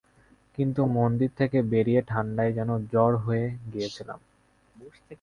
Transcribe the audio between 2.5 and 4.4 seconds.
যেন জড় হয়ে গিয়েছিলাম।